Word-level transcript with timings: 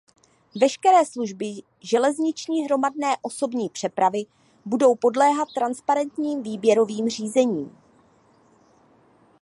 Veškeré 0.55 1.05
služby 1.05 1.53
železniční 1.79 2.63
hromadné 2.65 3.13
osobní 3.21 3.69
přepravy 3.69 4.23
budou 4.65 4.95
podléhat 4.95 5.47
transparentním 5.55 6.43
výběrovým 6.43 7.09
řízením. 7.09 7.77